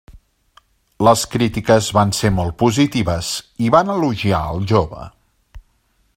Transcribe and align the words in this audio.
Les 1.07 1.25
crítiques 1.33 1.89
van 1.97 2.13
ser 2.21 2.33
molt 2.39 2.57
positives 2.63 3.31
i 3.67 3.71
van 3.77 3.95
elogiar 3.97 4.41
al 4.55 4.67
jove. 4.73 5.07